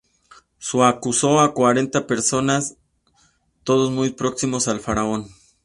[0.57, 2.75] Se acusó a cuarenta personas,
[3.63, 5.27] todas muy próximas al faraón.